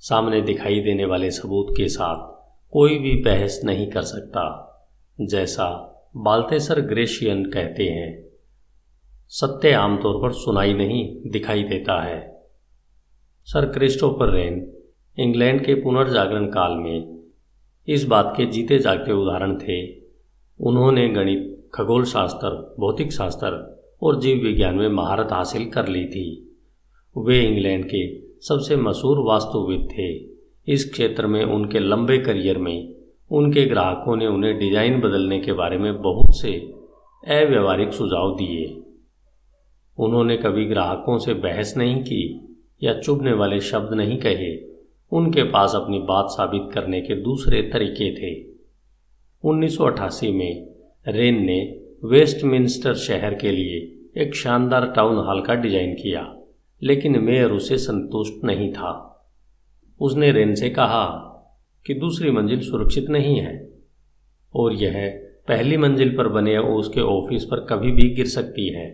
सामने 0.02 0.40
दिखाई 0.42 0.80
देने 0.80 1.04
वाले 1.04 1.30
सबूत 1.30 1.74
के 1.76 1.88
साथ 1.88 2.26
कोई 2.72 2.98
भी 2.98 3.14
बहस 3.22 3.60
नहीं 3.64 3.90
कर 3.90 4.02
सकता, 4.02 4.42
जैसा 5.18 5.66
बाल्तेसर 6.16 6.80
ग्रेशियन 6.80 7.44
कहते 7.44 7.84
हैं। 7.84 8.27
सत्य 9.32 9.72
आमतौर 9.72 10.20
पर 10.22 10.32
सुनाई 10.32 10.72
नहीं 10.74 11.30
दिखाई 11.30 11.62
देता 11.62 12.00
है। 12.02 12.20
सर 13.48 13.66
क्रिस्टोफर 13.66 14.30
रेन, 14.32 14.54
इंग्लैंड 15.18 15.64
के 15.64 15.74
पुनर्जागरण 15.74 16.46
काल 16.46 16.72
में 16.72 17.18
इस 17.88 18.04
बात 18.04 18.32
के 18.36 18.46
जीते 18.46 18.78
जागते 18.78 19.12
उदाहरण 19.12 19.54
थे। 19.58 19.76
उन्होंने 20.60 21.08
गणित 21.08 21.70
खगोल 21.74 22.04
शास्त्र 22.04 22.48
भौतिक 22.80 23.12
शास्त्र 23.12 23.52
और 24.02 24.20
जीव 24.20 24.38
विज्ञान 24.38 24.74
में 24.74 24.88
महारत 24.88 25.32
हासिल 25.32 25.68
कर 25.70 25.88
ली 25.88 26.04
थी। 26.06 26.26
वे 27.16 27.40
इंग्लैंड 27.40 27.84
के 27.84 28.02
सबसे 28.40 28.76
मशहूर 28.76 29.18
वास्तुविद 29.18 29.88
थे। 29.92 30.10
इस 30.72 30.90
क्षेत्र 30.92 31.26
में 31.26 31.42
उनके 31.44 31.78
लंबे 31.78 32.18
करियर 32.18 32.58
में 32.58 32.94
उनके 33.30 33.64
ग्राहकों 33.66 34.16
ने 34.16 34.26
उन्हें 34.26 34.58
डिज़ाइन 34.58 35.00
बदलने 35.00 35.38
के 35.40 35.52
बारे 35.52 35.78
में 35.78 35.92
बहुत 36.02 36.36
से 36.36 36.52
अव्यवहारिक 37.22 37.92
सुझाव 37.92 38.34
दिए। 38.36 38.66
उन्होंने 39.98 40.36
कभी 40.36 40.64
ग्राहकों 40.64 41.18
से 41.18 41.34
बहस 41.34 41.74
नहीं 41.76 42.02
की 42.02 42.22
या 42.82 42.98
चुभने 43.00 43.32
वाले 43.32 43.60
शब्द 43.60 43.94
नहीं 43.94 44.18
कहे। 44.18 44.56
उनके 45.12 45.42
पास 45.42 45.72
अपनी 45.74 45.98
बात 45.98 46.26
साबित 46.30 46.72
करने 46.74 47.00
के 47.00 47.14
दूसरे 47.14 47.62
तरीके 47.62 48.10
थे। 48.14 48.32
1988 49.44 50.30
में 50.32 50.66
रेन 51.06 51.44
ने 51.44 51.60
वेस्टमिंस्टर 52.04 52.94
शहर 52.94 53.34
के 53.34 53.50
लिए 53.50 54.22
एक 54.22 54.34
शानदार 54.34 54.86
टाउन 54.86 55.16
हॉल 55.16 55.40
का 55.40 55.54
डिज़ाइन 55.54 55.94
किया, 55.94 56.26
लेकिन 56.82 57.18
मेयर 57.20 57.50
उसे 57.50 57.78
संतुष्ट 57.78 58.44
नहीं 58.44 58.72
था। 58.72 58.92
उसने 60.00 60.30
रेन 60.32 60.54
से 60.54 60.70
कहा 60.70 61.04
कि 61.86 61.94
दूसरी 61.94 62.30
मंजिल 62.30 62.60
सुरक्षित 62.60 63.08
नहीं 63.10 63.36
है, 63.36 63.56
और 64.54 64.72
यह 64.72 65.08
पहली 65.48 65.76
मंजिल 65.76 66.16
पर 66.16 66.28
बने 66.28 66.56
उसके 66.58 67.00
ऑफ़िस 67.00 67.44
पर 67.44 67.66
कभी 67.70 67.90
भी 67.90 68.08
गिर 68.08 68.26
सकती 68.26 68.68
है। 68.68 68.86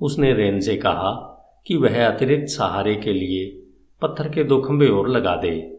उसने 0.00 0.32
रेन 0.32 0.60
से 0.60 0.76
कहा 0.76 1.32
कि 1.66 1.76
वह 1.76 2.06
अतिरिक्त 2.08 2.48
सहारे 2.48 2.94
के 2.94 3.12
लिए 3.12 3.62
पत्थर 4.02 4.28
के 4.28 4.44
दो 4.44 4.60
खंभे 4.60 4.86
और 4.86 5.08
लगा 5.08 5.36
दे। 5.36 5.78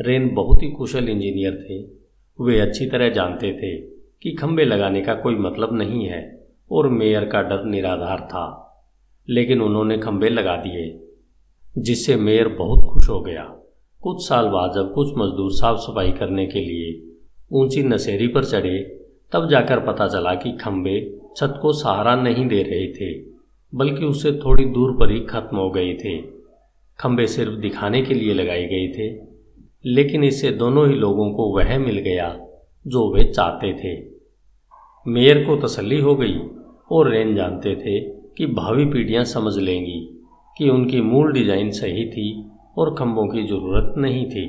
रेन 0.00 0.34
बहुत 0.34 0.62
ही 0.62 0.70
कुशल 0.70 1.08
इंजीनियर 1.08 1.66
थे। 1.70 1.98
वे 2.44 2.60
अच्छी 2.60 2.86
तरह 2.86 3.08
जानते 3.08 3.52
थे 3.52 3.76
कि 4.22 4.32
खंभे 4.32 4.64
लगाने 4.64 5.00
का 5.00 5.14
कोई 5.14 5.34
मतलब 5.34 5.68
नहीं 5.72 6.04
है 6.04 6.48
और 6.72 6.88
मेयर 6.88 7.24
का 7.24 7.42
डर 7.42 7.64
निराधार 7.64 8.20
था। 8.20 8.64
लेकिन 9.30 9.60
उन्होंने 9.60 9.98
खंभे 9.98 10.28
लगा 10.28 10.56
दिए, 10.56 11.08
जिससे 11.78 12.16
मेयर 12.16 12.48
बहुत 12.48 12.80
खुश 12.92 13.08
हो 13.08 13.20
गया। 13.20 13.56
कुछ 14.02 14.28
साल 14.28 14.48
बाद 14.48 14.72
जब 14.74 14.92
कुछ 14.94 15.08
मजदूर 15.08 15.52
साफ़ 15.52 15.78
सफ़ाई 15.78 16.12
करने 16.12 16.46
के 16.46 16.60
लिए 16.60 17.16
ऊँची 17.52 17.82
नशेरी 17.82 18.28
पर 18.28 18.44
चढ़े, 18.44 19.04
तब 19.32 19.48
जाकर 19.50 19.80
पता 19.80 20.08
चला 20.08 20.34
कि 20.34 20.52
खंभे 20.52 21.20
छत 21.36 21.58
को 21.62 21.72
सहारा 21.72 22.16
नहीं 22.16 22.48
दे 22.48 22.62
रहे 22.62 22.92
थे। 22.92 23.37
बल्कि 23.72 24.04
उससे 24.04 24.32
थोड़ी 24.40 24.64
दूर 24.66 24.96
पर 24.98 25.10
ही 25.10 25.20
खत्म 25.26 25.56
हो 25.56 25.70
गए 25.70 25.94
थे। 25.94 26.16
खंभे 26.98 27.26
सिर्फ़ 27.28 27.54
दिखाने 27.60 28.02
के 28.02 28.14
लिए 28.14 28.34
लगाए 28.34 28.64
गए 28.66 28.86
थे, 28.88 29.08
लेकिन 29.84 30.24
इससे 30.24 30.50
दोनों 30.52 30.88
ही 30.88 30.94
लोगों 30.96 31.30
को 31.32 31.48
वह 31.56 31.78
मिल 31.78 31.98
गया 32.00 32.28
जो 32.84 33.08
वे 33.14 33.24
चाहते 33.24 33.72
थे। 33.74 33.96
मेयर 35.06 35.44
को 35.44 35.56
तसल्ली 35.58 36.00
हो 36.00 36.14
गई 36.16 36.38
और 36.90 37.10
रेन 37.10 37.34
जानते 37.34 37.74
थे 37.76 38.00
कि 38.36 38.46
भावी 38.54 38.84
पीढ़ियाँ 38.86 39.24
समझ 39.26 39.56
लेंगी 39.58 40.00
कि 40.56 40.68
उनकी 40.70 41.00
मूल 41.02 41.32
डिज़ाइन 41.32 41.70
सही 41.72 42.04
थी 42.08 42.28
और 42.78 42.94
खंभों 42.94 43.26
की 43.28 43.46
ज़रूरत 43.46 43.94
नहीं 43.98 44.26
थी। 44.26 44.46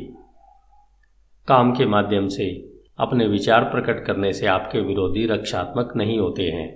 काम 1.48 1.72
के 1.72 1.86
माध्यम 1.88 2.28
से 2.30 2.50
अपने 3.00 3.28
विचार 3.28 3.64
प्रकट 3.66 4.06
करने 4.06 4.32
से 4.34 4.48
आपके 4.48 4.80
विरोधी 4.82 5.26
रक्षात्मक 5.28 5.94
नहीं 5.98 6.20
होते 6.20 6.44
हैं, 6.44 6.70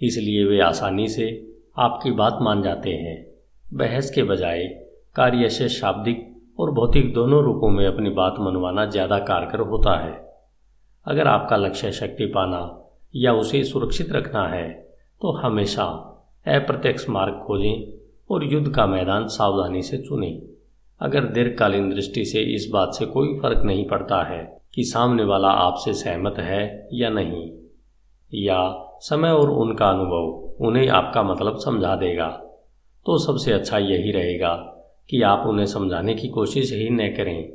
इसलिए 0.00 0.44
वे 0.44 0.60
आसानी 0.62 1.08
से 1.08 1.26
आपकी 1.76 2.10
बात 2.10 2.38
मान 2.42 2.62
जाते 2.62 2.90
हैं। 2.90 3.14
बहस 3.66 4.10
के 4.10 4.22
बजाय 4.22 4.62
कार्य 5.16 5.48
से 5.48 5.68
शाब्दिक 5.68 6.20
और 6.58 6.70
भौतिक 6.70 7.12
दोनों 7.14 7.42
रूपों 7.44 7.70
में 7.70 7.86
अपनी 7.86 8.10
बात 8.10 8.34
मनवाना 8.40 8.84
ज़्यादा 8.86 9.18
कारगर 9.20 9.60
होता 9.60 9.96
है। 9.98 10.12
अगर 11.06 11.28
आपका 11.28 11.56
लक्ष्य 11.56 11.90
शक्ति 11.92 12.26
पाना 12.26 12.60
या 13.14 13.32
उसे 13.32 13.62
सुरक्षित 13.64 14.12
रखना 14.12 14.46
है 14.48 14.68
तो 15.20 15.32
हमेशा 15.38 15.84
अप्रत्यक्ष 16.46 17.08
मार्ग 17.08 17.42
खोजें 17.46 17.92
और 18.30 18.44
युद्ध 18.44 18.74
का 18.74 18.86
मैदान 18.86 19.26
सावधानी 19.30 19.82
से 19.82 19.98
चुनें। 19.98 20.40
अगर 21.00 21.24
दीर्घकालीन 21.32 21.90
दृष्टि 21.90 22.24
से 22.24 22.42
इस 22.54 22.68
बात 22.72 22.94
से 22.94 23.06
कोई 23.08 23.38
फ़र्क 23.40 23.64
नहीं 23.64 23.86
पड़ता 23.88 24.22
है 24.24 24.42
कि 24.74 24.84
सामने 24.84 25.24
वाला 25.24 25.48
आपसे 25.48 25.94
सहमत 25.94 26.38
है 26.40 26.88
या 26.92 27.10
नहीं, 27.10 27.50
या 28.32 28.62
समय 29.06 29.28
और 29.28 29.50
उनका 29.50 29.86
अनुभव 29.86 30.54
उन्हें 30.66 30.88
आपका 30.88 31.22
मतलब 31.22 31.56
समझा 31.56 31.96
देगा। 31.96 32.28
तो 33.06 33.18
सबसे 33.18 33.52
अच्छा 33.52 33.78
यही 33.78 34.10
रहेगा 34.10 34.54
कि 35.10 35.22
आप 35.22 35.46
उन्हें 35.46 35.66
समझाने 35.66 36.14
की 36.14 36.28
कोशिश 36.28 36.72
ही 36.72 36.90
न 36.90 36.98
करें। 36.98 37.48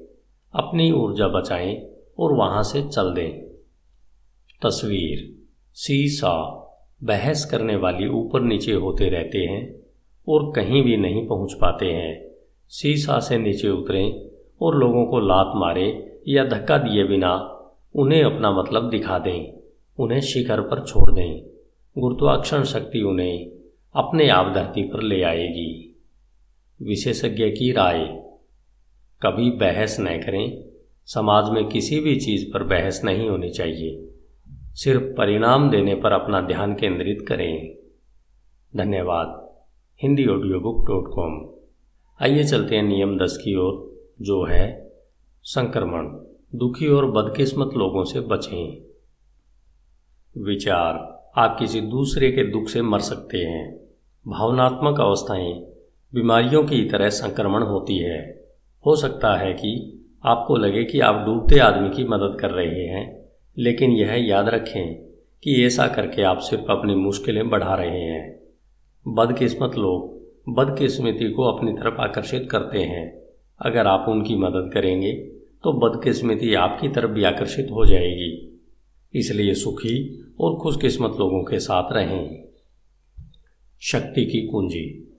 अपनी 0.56 0.92
ऊर्जा 0.92 1.28
बचाएँ 1.28 1.88
और 2.20 2.34
वहाँ 2.34 2.64
से 2.64 2.82
चल 2.82 3.14
दें। 3.14 3.42
तस्वीर। 4.64 5.48
सीसा। 5.74 6.56
बहस 7.04 7.46
करने 7.46 7.76
वाली 7.76 8.08
ऊपर 8.08 8.42
नीचे 8.42 8.72
होते 8.72 9.10
रहते 9.10 9.38
हैं 9.38 9.76
और 10.30 10.52
कहीं 10.56 10.84
भी 10.84 10.98
नहीं 10.98 11.28
पहुँच 11.28 11.54
पाते 11.54 11.86
हैं। 11.86 12.30
सीसा 12.68 13.20
से 13.20 13.38
नीचे 13.38 13.70
उतरें 13.70 14.22
और 14.62 14.76
लोगों 14.76 15.06
को 15.06 15.20
लात 15.20 15.52
मारे 15.56 16.20
या 16.28 16.46
धक्का 16.46 16.78
दिए 16.78 17.04
बिना 17.04 17.34
उन्हें 17.96 18.24
अपना 18.24 18.52
मतलब 18.52 18.90
दिखा 18.90 19.20
दें। 19.20 19.59
उन्हें 20.00 20.22
शिखर 20.22 20.62
पर 20.62 20.86
छोड़ 20.86 21.12
दें। 21.12 21.46
गुरुत्वाकर्षण 21.98 22.64
शक्ति 22.64 23.02
उन्हें 23.02 23.52
अपने 23.96 24.30
आप 24.30 24.54
धरती 24.56 24.84
पर 24.84 25.02
ले 25.02 25.24
आएगी। 25.24 26.02
विशेषज्ञ 26.82 27.50
की 27.50 27.72
राय, 27.72 28.06
कभी 29.22 29.52
बहस 29.52 29.98
न 30.00 30.06
करें। 30.06 30.66
समाज 31.06 31.50
में 31.50 31.68
किसी 31.68 32.00
भी 32.00 32.16
चीज़ 32.16 32.54
पर 32.54 32.64
बहस 32.64 33.02
नहीं 33.04 33.30
होनी 33.30 33.50
चाहिए। 33.50 34.10
सिर्फ़ 34.74 35.04
परिणाम 35.04 35.70
देने 35.70 35.96
पर 35.96 36.12
अपना 36.12 36.42
ध्यान 36.42 36.76
केंद्रित 36.76 37.26
करें। 37.28 37.76
धन्यवाद। 38.76 39.50
Hindi 40.04 40.26
audio 40.28 40.60
book 40.60 40.88
dot 40.88 41.08
com 41.08 41.50
आइए 42.22 42.44
चलते 42.44 42.76
हैं 42.76 42.84
नियम 42.84 43.18
दस 43.18 43.38
की 43.38 43.56
ओर, 43.56 44.02
जो 44.22 44.44
है 44.44 44.92
संक्रमण। 45.44 46.04
दुखी 46.58 46.88
और 46.88 47.12
बदकिस्मत 47.12 47.70
लोगों 47.74 48.04
से 48.04 48.20
बचें। 48.20 48.89
विचार 50.38 50.94
आप 51.38 51.56
किसी 51.60 51.82
दूसरे 51.82 52.32
के 52.32 52.44
दुख 52.44 52.68
से 52.68 52.82
मर 52.82 53.00
सकते 53.00 53.38
हैं। 53.38 53.80
भावनात्मक 54.28 55.00
अवस्थाएँ 55.00 55.54
बीमारियों 56.14 56.64
की 56.64 56.90
तरह 56.90 57.10
संक्रमण 57.10 57.64
होती 57.64 57.98
है। 57.98 58.20
हो 58.86 58.96
सकता 58.96 59.36
है 59.36 59.54
कि 59.54 59.72
आपको 60.26 60.56
लगे 60.56 60.84
कि 60.84 61.00
आप 61.00 61.26
डूबते 61.26 61.60
आदमी 61.60 61.90
की 61.90 62.04
मदद 62.04 62.38
कर 62.42 62.52
रहे 62.52 62.86
हैं, 62.86 63.26
लेकिन 63.58 63.92
यह 63.92 64.14
याद 64.28 64.50
रखें 64.50 64.94
कि 65.44 65.66
ऐसा 65.66 65.88
करके 65.88 66.22
आप 66.22 66.38
सिर्फ़ 66.38 66.72
अपनी 66.72 66.96
मुश्किलें 66.96 67.50
बढ़ा 67.50 67.76
रहे 67.76 68.02
हैं। 68.02 68.40
बदकिस्मत 69.08 69.76
लोग 69.76 70.54
बदकिस्मती 70.54 71.32
को 71.32 71.44
अपनी 71.44 71.74
तरफ़ 71.74 72.02
आकर्षित 72.02 72.48
करते 72.52 72.80
हैं। 72.80 73.22
अगर 73.60 73.88
आप 73.88 74.06
उनकी 74.10 74.36
मदद 74.36 74.70
करेंगे 74.74 75.14
तो 75.64 75.74
बदकिस्मती 75.74 76.54
आपकी 76.54 76.90
तरफ़ 76.90 77.12
भी 77.12 77.24
आकर्षित 77.24 77.68
हो 77.72 77.86
जाएगी। 77.86 78.49
इसलिए 79.16 79.54
सुखी 79.54 80.26
और 80.40 80.56
खुशकिस्मत 80.56 81.16
लोगों 81.20 81.44
के 81.44 81.60
साथ 81.60 81.94
रहें। 81.94 82.44
शक्ति 83.82 84.26
की 84.26 84.48
कुंजी। 84.48 85.14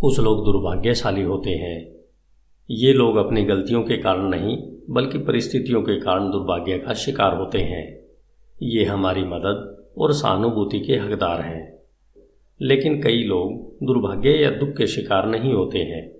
कुछ 0.00 0.20
लोग 0.20 0.44
दुर्भाग्यशाली 0.44 1.22
होते 1.22 1.50
हैं। 1.50 1.92
ये 2.70 2.92
लोग 2.92 3.16
अपनी 3.16 3.44
गलतियों 3.44 3.82
के 3.82 3.96
कारण 3.96 4.22
नहीं, 4.22 4.58
बल्कि 4.90 5.18
परिस्थितियों 5.18 5.82
के 5.82 6.00
कारण 6.00 6.30
दुर्भाग्य 6.30 6.78
का 6.78 6.94
शिकार 6.94 7.36
होते 7.36 7.58
हैं। 7.58 7.98
ये 8.62 8.84
हमारी 8.84 9.24
मदद 9.24 9.86
और 9.98 10.12
सहानुभूति 10.12 10.80
के 10.80 10.92
हकदार 10.92 11.40
हैं। 11.40 11.78
लेकिन 12.62 13.02
कई 13.02 13.22
लोग 13.22 13.76
दुर्भाग्य 13.86 14.30
या 14.30 14.50
दुख 14.50 14.68
के 14.68 14.86
शिकार 14.86 15.26
नहीं 15.26 15.52
होते 15.52 15.78
हैं, 15.78 16.12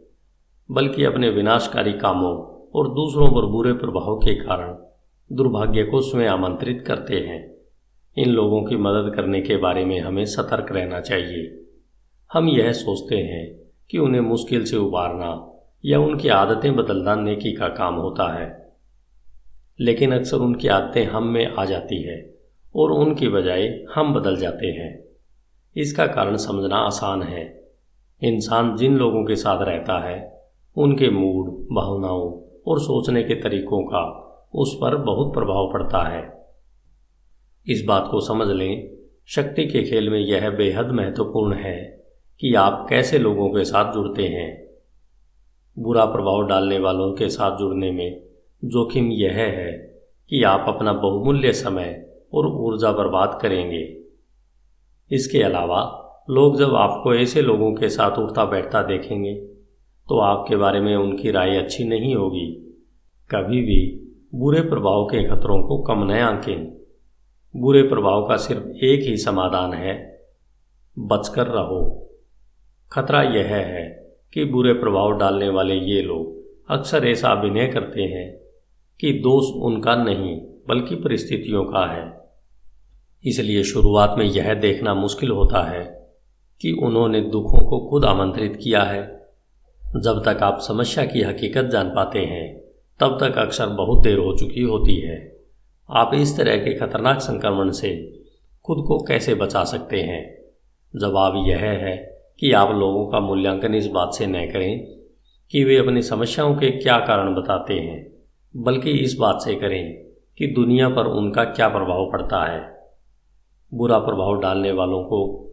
बल्कि 0.71 1.05
अपने 1.05 1.31
विनाशकारी 1.31 1.93
कामों 1.93 2.35
और 2.75 2.89
दूसरों 2.89 3.29
पर 3.29 3.47
बुरे 3.47 3.73
प्रभाव 3.73 4.17
के 4.17 4.35
कारण 4.35 4.86
दुर्भाग्य 5.33 5.85
को 5.85 6.01
स्वयं 6.01 6.29
आमंत्रित 6.29 6.85
करते 6.87 7.17
हैं। 7.17 7.57
इन 8.19 8.31
लोगों 8.31 8.63
की 8.63 8.77
मदद 8.77 9.13
करने 9.17 9.41
के 9.41 9.57
बारे 9.57 9.85
में 9.85 10.01
हमें 10.01 10.25
सतर्क 10.25 10.73
रहना 10.73 11.01
चाहिए। 11.01 11.65
हम 12.33 12.49
यह 12.49 12.73
सोचते 12.73 13.17
हैं 13.17 13.59
कि 13.91 13.99
उन्हें 13.99 14.21
मुश्किल 14.21 14.65
से 14.65 14.77
उबारना 14.77 15.53
या 15.85 16.01
उनकी 16.01 16.29
आदतें 16.29 16.77
बदलना 16.77 17.15
नेकी 17.15 17.53
का 17.53 17.69
काम 17.69 17.95
होता 17.95 18.41
है। 18.41 18.73
लेकिन 19.81 20.15
अक्सर 20.15 20.37
उनकी 20.37 20.69
आदतें 20.69 21.05
हम 21.05 21.25
में 21.25 21.47
आ 21.47 21.65
जाती 21.65 22.03
है 22.03 22.35
और 22.77 22.93
उनकी 22.93 23.29
बजाय 23.29 23.85
हम 23.95 24.15
बदल 24.15 24.37
जाते 24.37 24.67
हैं। 24.67 25.05
इसका 25.77 26.07
कारण 26.07 26.37
समझना 26.37 26.77
आसान 26.77 27.23
है। 27.23 27.71
इंसान 28.23 28.77
जिन 28.77 28.97
लोगों 28.97 29.25
के 29.25 29.37
साथ 29.37 29.65
रहता 29.65 30.09
है, 30.09 30.43
उनके 30.77 31.11
मूड, 31.11 31.47
भावनाओं 31.51 32.43
और 32.67 32.81
सोचने 32.81 33.23
के 33.23 33.35
तरीकों 33.35 33.83
का 33.83 34.23
उस 34.55 34.75
पर 34.75 34.97
बहुत 34.97 35.35
प्रभाव 35.35 35.73
पड़ता 35.73 36.03
है। 36.09 36.47
इस 37.67 37.85
बात 37.85 38.09
को 38.11 38.21
समझ 38.21 38.49
लें, 38.49 38.97
शक्ति 39.27 39.67
के 39.67 39.83
खेल 39.83 40.11
में 40.11 40.19
यह 40.21 40.51
बेहद 40.51 40.91
महत्वपूर्ण 40.91 41.55
है 41.55 42.05
कि 42.41 42.55
आप 42.55 42.87
कैसे 42.91 43.19
लोगों 43.19 43.49
के 43.49 43.65
साथ 43.65 43.93
जुड़ते 43.93 44.23
हैं। 44.23 44.67
बुरा 45.79 46.05
प्रभाव 46.05 46.47
डालने 46.47 46.79
वालों 46.79 47.13
के 47.13 47.29
साथ 47.29 47.59
जुड़ने 47.59 47.91
में 47.91 48.23
जोखिम 48.65 49.11
यह 49.13 49.33
है 49.33 49.73
कि 50.31 50.43
आप 50.43 50.65
अपना 50.69 50.93
बहुमूल्य 50.93 51.53
समय 51.53 52.07
और 52.35 52.47
ऊर्जा 52.47 52.93
बर्बाद 52.93 53.39
करेंगे। 53.43 53.97
इसके 55.11 55.43
अलावा, 55.43 56.03
लोग 56.31 56.57
जब 56.59 56.75
आपको 56.75 57.15
ऐसे 57.15 57.43
लोगों 57.43 57.73
के 57.75 57.89
साथ 57.89 58.19
उठता 58.19 58.45
बैठता 58.45 58.83
देखेंगे 58.83 59.35
तो 60.07 60.19
आपके 60.19 60.57
बारे 60.57 60.81
में 60.81 60.97
उनकी 60.97 61.31
राय 61.31 61.57
अच्छी 61.57 61.85
नहीं 61.85 62.15
होगी। 62.15 62.47
कभी 63.31 63.61
भी 63.63 64.06
बुरे 64.37 64.61
प्रभाव 64.61 65.05
के 65.05 65.25
खतरों 65.25 65.63
को 65.63 65.79
कम 65.79 66.05
न 66.05 66.11
आंकें। 66.11 66.77
बुरे 67.57 67.83
प्रभाव 67.83 68.29
का 68.29 68.37
सिर्फ़ 68.37 68.63
एक 68.63 69.01
ही 69.09 69.17
समाधान 69.17 69.73
है, 69.73 70.23
बचकर 70.99 71.47
रहो। 71.47 72.11
खतरा 72.93 73.23
यह 73.23 73.47
है 73.47 74.11
कि 74.33 74.45
बुरे 74.45 74.73
प्रभाव 74.73 75.19
डालने 75.19 75.49
वाले 75.49 75.75
ये 75.75 76.03
लोग 76.03 76.45
अक्सर 76.71 77.07
ऐसा 77.07 77.29
अभिनय 77.29 77.67
करते 77.67 78.03
हैं 78.03 78.39
कि 79.01 79.13
दोष 79.13 79.63
उनका 79.63 79.97
नहीं, 79.97 80.41
बल्कि 80.69 80.95
परिस्थितियों 80.95 81.65
का 81.65 81.93
है। 81.93 82.31
इसलिए 83.25 83.63
शुरुआत 83.63 84.15
में 84.19 84.25
यह 84.25 84.55
देखना 84.55 84.95
मुश्किल 84.95 85.31
होता 85.31 85.63
है 85.63 86.11
कि 86.61 86.73
उन्होंने 86.73 87.21
दुखों 87.21 87.67
को 87.67 87.91
खुद 87.91 88.05
आमंत्रित 88.05 88.59
किया 88.63 88.83
है। 88.83 89.29
जब 89.97 90.23
तक 90.25 90.43
आप 90.43 90.59
समस्या 90.61 91.05
की 91.05 91.23
हकीकत 91.23 91.63
जान 91.63 91.89
पाते 91.89 92.19
हैं 92.19 92.66
तब 93.01 93.19
तक 93.21 93.39
अक्सर 93.39 93.67
बहुत 93.67 94.03
देर 94.03 94.19
हो 94.19 94.37
चुकी 94.37 94.63
होती 94.63 95.01
है। 95.01 95.37
आप 95.91 96.11
इस 96.15 96.37
तरह 96.37 96.57
के 96.57 96.75
खतरनाक 96.75 97.19
संक्रमण 97.19 97.71
से 97.71 98.21
खुद 98.65 98.85
को 98.89 98.99
कैसे 98.99 99.35
बचा 99.35 99.65
सकते 99.65 100.01
हैं? 100.01 100.39
जवाब 101.01 101.45
यह 101.49 101.59
है 101.59 102.21
कि 102.41 102.53
आप 102.53 102.71
लोगों 102.71 103.07
का 103.07 103.21
मूल्यांकन 103.21 103.75
इस 103.75 103.87
बात 103.87 104.15
से 104.15 104.27
न 104.27 104.51
करें 104.53 104.87
कि 105.51 105.65
वे 105.65 105.77
अपनी 105.77 106.03
समस्याओं 106.03 106.55
के 106.55 106.71
क्या 106.71 106.99
कारण 106.99 107.35
बताते 107.35 107.75
हैं, 107.75 108.13
बल्कि 108.57 108.91
इस 108.91 109.15
बात 109.15 109.41
से 109.43 109.55
करें 109.55 110.05
कि 110.39 110.47
दुनिया 110.47 110.89
पर 110.89 111.07
उनका 111.07 111.45
क्या 111.45 111.69
प्रभाव 111.69 112.11
पड़ता 112.13 112.53
है। 112.53 112.91
बुरा 113.75 113.99
प्रभाव 113.99 114.41
डालने 114.41 114.73
वालों 114.73 115.05
को 115.05 115.51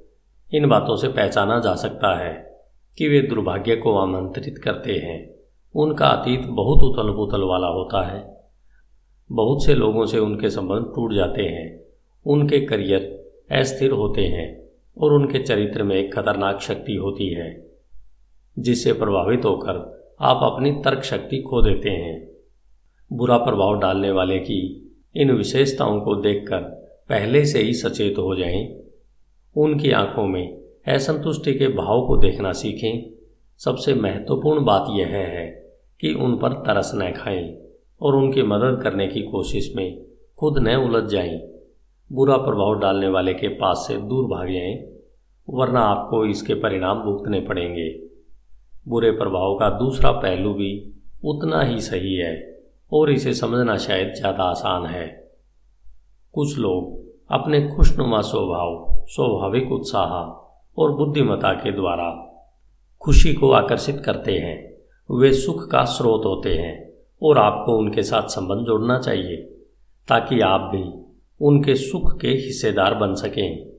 इन 0.53 0.67
बातों 0.67 0.95
से 0.95 1.07
पहचाना 1.07 1.59
जा 1.59 1.75
सकता 1.75 2.19
है 2.19 2.61
कि 2.97 3.07
वे 3.07 3.21
दुर्भाग्य 3.21 3.75
को 3.75 3.97
आमंत्रित 3.97 4.57
करते 4.57 4.93
हैं। 4.93 5.32
उनका 5.75 6.07
अतीत 6.07 6.45
बहुत 6.47 6.83
उथल 6.83 7.11
पुथल 7.11 7.41
वाला 7.41 7.67
होता 7.67 8.07
है। 8.07 8.37
बहुत 9.31 9.65
से 9.65 9.75
लोगों 9.75 10.05
से 10.05 10.19
उनके 10.19 10.49
संबंध 10.49 10.85
टूट 10.95 11.13
जाते 11.13 11.41
हैं। 11.41 11.79
उनके 12.25 12.59
करियर 12.59 13.23
अस्थिर 13.51 13.91
होते 13.91 14.21
हैं 14.21 14.69
और 14.97 15.13
उनके 15.13 15.39
चरित्र 15.39 15.83
में 15.83 15.95
एक 15.95 16.13
खतरनाक 16.15 16.61
शक्ति 16.61 16.95
होती 16.95 17.33
है 17.33 17.71
जिससे 18.59 18.93
प्रभावित 18.93 19.45
होकर 19.45 20.01
आप 20.21 20.39
अपनी 20.43 20.71
तर्क 20.71 21.03
शक्ति 21.03 21.41
खो 21.41 21.61
देते 21.61 21.89
हैं। 21.89 22.29
बुरा 23.13 23.37
प्रभाव 23.37 23.79
डालने 23.79 24.11
वाले 24.11 24.39
की 24.39 24.91
इन 25.15 25.31
विशेषताओं 25.31 26.01
को 26.01 26.15
देखकर 26.15 26.59
पहले 27.09 27.45
से 27.45 27.59
ही 27.59 27.73
सचेत 27.73 28.17
हो 28.17 28.35
जाएँ, 28.35 28.83
उनकी 29.55 29.91
आँखों 29.91 30.27
में 30.27 30.57
असंतुष्टि 30.87 31.53
के 31.53 31.67
भाव 31.67 32.07
को 32.07 32.17
देखना 32.17 32.51
सीखें। 32.51 33.09
सबसे 33.57 33.93
महत्वपूर्ण 33.93 34.63
बात 34.65 34.85
यह 34.89 35.07
है 35.07 35.62
कि 36.03 36.13
उन 36.13 36.35
पर 36.37 36.53
तरस 36.53 36.91
न 36.95 37.11
खाएँ 37.11 37.59
और 38.01 38.15
उनकी 38.15 38.43
मदद 38.43 38.79
करने 38.83 39.07
की 39.07 39.21
कोशिश 39.21 39.71
में 39.75 40.05
खुद 40.39 40.57
न 40.57 40.75
उलझ 40.75 41.03
जाएँ, 41.11 41.37
बुरा 42.11 42.37
प्रभाव 42.37 42.79
डालने 42.79 43.07
वाले 43.07 43.33
के 43.33 43.47
पास 43.47 43.85
से 43.87 43.95
दूर 43.97 44.25
भाग 44.25 44.47
जाएँ, 44.47 44.73
वरना 45.49 45.79
आपको 45.79 46.25
इसके 46.25 46.53
परिणाम 46.53 47.03
भुगतने 47.03 47.39
पड़ेंगे। 47.39 47.87
बुरे 48.87 49.11
प्रभाव 49.11 49.55
का 49.55 49.69
दूसरा 49.69 50.11
पहलू 50.11 50.53
भी 50.53 50.99
उतना 51.25 51.61
ही 51.61 51.79
सही 51.81 52.15
है 52.15 52.59
और 52.91 53.11
इसे 53.11 53.33
समझना 53.33 53.77
शायद 53.77 54.13
ज़्यादा 54.13 54.43
आसान 54.43 54.85
है। 54.85 55.07
कुछ 56.33 56.57
लोग 56.57 57.31
अपने 57.31 57.67
खुशनुमा 57.67 58.21
स्वभाव 58.21 59.05
स्वाभाविक 59.07 59.71
उत्साह 59.71 60.13
और 60.81 60.91
बुद्धिमता 60.91 61.53
के 61.53 61.71
द्वारा 61.71 62.11
खुशी 63.01 63.33
को 63.33 63.51
आकर्षित 63.51 64.03
करते 64.05 64.31
हैं। 64.31 64.72
वे 65.09 65.31
सुख 65.33 65.67
का 65.71 65.83
स्रोत 65.85 66.25
होते 66.25 66.53
हैं 66.55 66.91
और 67.21 67.37
आपको 67.37 67.77
उनके 67.77 68.03
साथ 68.03 68.27
संबंध 68.27 68.65
जोड़ना 68.65 68.97
चाहिए, 68.99 69.35
ताकि 70.07 70.39
आप 70.41 70.69
भी 70.75 70.83
उनके 71.41 71.75
सुख 71.75 72.19
के 72.21 72.27
हिस्सेदार 72.27 72.93
बन 72.95 73.13
सकें। 73.15 73.73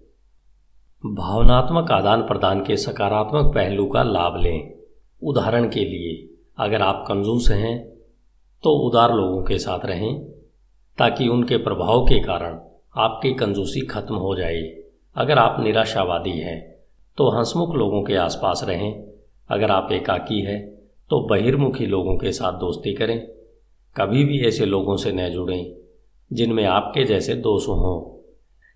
भावनात्मक 1.04 1.90
आदान 1.90 2.22
प्रदान 2.22 2.64
के 2.64 2.76
सकारात्मक 2.76 3.54
पहलू 3.54 3.86
का 3.86 4.02
लाभ 4.02 4.36
लें। 4.36 4.74
उदाहरण 5.22 5.68
के 5.68 5.80
लिए, 5.80 6.36
अगर 6.58 6.82
आप 6.82 7.04
कंजूस 7.08 7.50
हैं 7.50 7.78
तो 8.64 8.70
उदार 8.78 9.12
लोगों 9.12 9.42
के 9.42 9.58
साथ 9.58 9.84
रहें, 9.86 10.24
ताकि 10.98 11.28
उनके 11.28 11.56
प्रभाव 11.56 12.04
के 12.04 12.20
कारण 12.20 12.58
आपकी 12.96 13.32
कंजूसी 13.34 13.80
खत्म 13.80 14.14
हो 14.14 14.34
जाए। 14.36 14.62
अगर 15.16 15.38
आप 15.38 15.56
निराशावादी 15.60 16.38
हैं 16.38 16.60
तो 17.18 17.28
हंसमुख 17.30 17.74
लोगों 17.74 18.02
के 18.02 18.16
आसपास 18.16 18.64
रहें। 18.68 19.04
अगर 19.50 19.70
आप 19.70 19.92
एकाकी 19.92 20.40
हैं 20.40 20.73
तो 21.10 21.20
बहिर्मुखी 21.28 21.86
लोगों 21.86 22.16
के 22.16 22.32
साथ 22.32 22.58
दोस्ती 22.60 22.94
करें। 22.94 23.18
कभी 23.96 24.24
भी 24.24 24.40
ऐसे 24.46 24.66
लोगों 24.66 24.96
से 24.96 25.12
न 25.12 25.28
जुड़ें, 25.28 25.74
जिनमें 26.30 26.64
आपके 26.64 27.04
जैसे 27.04 27.34
दोष 27.34 27.68
हों। 27.68 28.00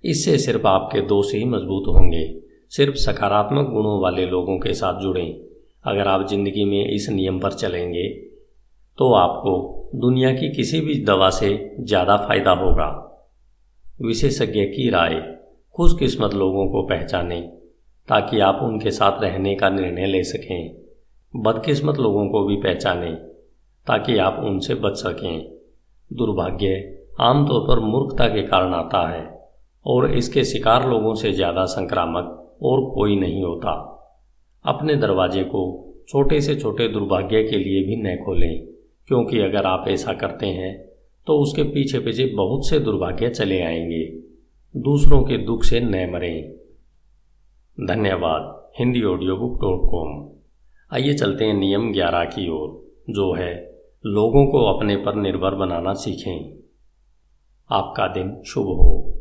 इससे 0.05 0.37
सिर्फ़ 0.39 0.67
आपके 0.67 1.01
दोष 1.01 1.35
ही 1.35 1.45
मज़बूत 1.45 1.89
होंगे। 1.89 2.25
सिर्फ़ 2.73 2.97
सकारात्मक 2.97 3.71
गुणों 3.71 4.01
वाले 4.01 4.27
लोगों 4.27 4.59
के 4.59 4.75
साथ 4.75 5.01
जुड़ें। 5.01 5.41
अगर 5.85 6.09
आप 6.09 6.27
ज़िंदगी 6.29 6.65
में 6.65 6.85
इस 6.87 7.09
नियम 7.11 7.39
पर 7.41 7.53
चलेंगे 7.53 8.09
तो 8.99 9.13
आपको 9.15 9.91
दुनिया 9.95 10.33
की 10.33 10.49
किसी 10.49 10.81
भी 10.81 10.95
दवा 11.05 11.29
से 11.31 11.49
ज़्यादा 11.81 12.17
फ़ायदा 12.19 12.51
होगा। 12.53 12.87
विशेषज्ञ 14.03 14.65
की 14.65 14.89
राय, 14.91 15.15
खुशकिस्मत 15.75 16.35
लोगों 16.35 16.67
को 16.69 16.83
पहचानें, 16.83 17.49
ताकि 18.09 18.41
आप 18.41 18.61
उनके 18.63 18.91
साथ 18.91 19.23
रहने 19.23 19.55
का 19.55 19.69
निर्णय 19.69 20.07
ले 20.07 20.23
सकें। 20.25 20.78
बदकिस्मत 21.35 21.99
लोगों 21.99 22.29
को 22.29 22.45
भी 22.45 22.57
पहचानें, 22.57 23.15
ताकि 23.87 24.17
आप 24.19 24.41
उनसे 24.45 24.75
बच 24.75 24.97
सकें। 24.97 25.51
दुर्भाग्य 26.11 26.71
आमतौर 27.21 27.61
पर 27.61 27.81
मूर्खता 27.81 28.27
के 28.29 28.43
कारण 28.43 28.75
आता 28.75 29.07
है, 29.09 29.27
और 29.87 30.11
इसके 30.13 30.45
शिकार 30.45 30.89
लोगों 30.89 31.15
से 31.15 31.33
ज़्यादा 31.33 31.65
संक्रामक 31.67 32.59
और 32.63 32.81
कोई 32.91 33.17
नहीं 33.17 33.43
होता। 33.45 33.73
अपने 34.65 34.95
दरवाजे 34.97 35.43
को 35.45 35.63
छोटे 36.09 36.41
से 36.41 36.55
छोटे 36.57 36.89
दुर्भाग्य 36.89 37.43
के 37.43 37.59
लिए 37.59 37.83
भी 37.85 37.97
न 37.99 38.17
खोलें, 38.17 38.67
क्योंकि 39.09 39.41
अगर 39.41 39.67
आप 39.67 39.85
ऐसा 39.89 40.13
करते 40.15 40.47
हैं 40.47 40.77
तो 41.27 41.39
उसके 41.39 41.63
पीछे 41.65 41.99
पीछे 41.99 42.27
बहुत 42.35 42.69
से 42.69 42.79
दुर्भाग्य 42.81 43.29
चले 43.31 43.61
आएँगे। 43.63 44.05
दूसरों 44.75 45.23
के 45.23 45.39
दुख 45.39 45.65
से 45.65 45.81
न 45.81 46.09
मरें। 46.13 46.51
धन्यवाद, 47.79 48.71
Hindi 48.79 49.03
audio 49.05 49.37
book 49.37 49.61
dot 49.61 49.91
com 49.91 50.38
आइए 50.93 51.15
चलते 51.15 51.45
हैं 51.45 51.55
नियम 51.55 51.93
ग्यारह 51.93 52.25
की 52.25 52.49
ओर, 52.49 52.95
जो 53.11 53.33
है, 53.33 53.81
लोगों 54.07 54.47
को 54.47 54.65
अपने 54.65 54.97
पर 54.97 55.15
निर्भर 55.15 55.55
बनाना 55.55 55.93
सीखें। 55.93 56.59
आपका 57.71 58.07
दिन 58.07 58.43
शुभ 58.47 58.65
हो। 58.65 59.21